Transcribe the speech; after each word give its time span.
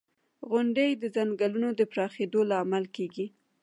•غونډۍ 0.49 0.91
د 0.97 1.03
ځنګلونو 1.15 1.69
د 1.79 1.81
پراخېدو 1.91 2.39
لامل 2.51 2.85
کېږي. 2.95 3.25